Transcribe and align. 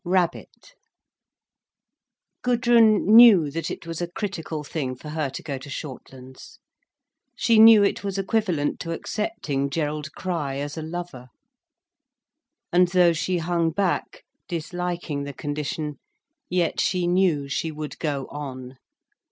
RABBIT 0.03 0.73
Gudrun 2.41 3.05
knew 3.15 3.51
that 3.51 3.69
it 3.69 3.85
was 3.85 4.01
a 4.01 4.09
critical 4.09 4.63
thing 4.63 4.95
for 4.95 5.09
her 5.09 5.29
to 5.29 5.43
go 5.43 5.59
to 5.59 5.69
Shortlands. 5.69 6.57
She 7.35 7.59
knew 7.59 7.83
it 7.83 8.03
was 8.03 8.17
equivalent 8.17 8.79
to 8.79 8.93
accepting 8.93 9.69
Gerald 9.69 10.11
Crich 10.17 10.57
as 10.59 10.75
a 10.75 10.81
lover. 10.81 11.27
And 12.73 12.87
though 12.87 13.13
she 13.13 13.37
hung 13.37 13.69
back, 13.69 14.23
disliking 14.47 15.23
the 15.23 15.33
condition, 15.33 15.99
yet 16.49 16.81
she 16.81 17.05
knew 17.05 17.47
she 17.47 17.71
would 17.71 17.99
go 17.99 18.25
on. 18.31 18.79